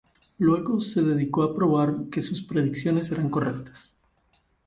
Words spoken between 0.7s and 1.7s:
se dedicó a